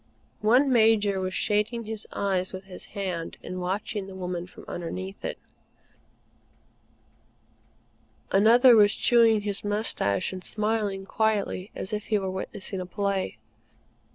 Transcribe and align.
One 0.39 0.71
Major 0.71 1.19
was 1.19 1.35
shading 1.35 1.83
his 1.83 2.07
eyes 2.11 2.51
with 2.51 2.63
his 2.63 2.85
hand 2.97 3.37
and 3.43 3.61
watching 3.61 4.07
the 4.07 4.15
woman 4.15 4.47
from 4.47 4.65
underneath 4.67 5.23
it. 5.23 5.37
Another 8.31 8.75
was 8.75 8.95
chewing 8.95 9.41
his 9.41 9.63
moustache 9.63 10.33
and 10.33 10.43
smiling 10.43 11.05
quietly 11.05 11.69
as 11.75 11.93
if 11.93 12.05
he 12.05 12.17
were 12.17 12.31
witnessing 12.31 12.81
a 12.81 12.87
play. 12.87 13.37